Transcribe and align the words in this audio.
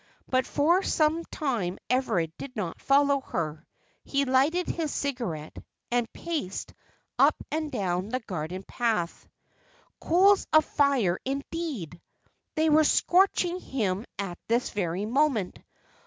But 0.27 0.47
for 0.47 0.81
some 0.81 1.23
time 1.25 1.77
Everard 1.87 2.33
did 2.39 2.55
not 2.55 2.81
follow 2.81 3.19
her. 3.21 3.67
He 4.03 4.25
lighted 4.25 4.67
his 4.67 4.91
cigarette, 4.91 5.55
and 5.91 6.11
paced 6.11 6.73
up 7.19 7.35
and 7.51 7.71
down 7.71 8.09
the 8.09 8.19
garden 8.21 8.63
path. 8.63 9.27
Coals 9.99 10.47
of 10.53 10.65
fire, 10.65 11.19
indeed! 11.23 12.01
They 12.55 12.67
were 12.67 12.83
scorching 12.83 13.59
him 13.59 14.05
at 14.17 14.39
this 14.47 14.71
very 14.71 15.05
moment. 15.05 15.59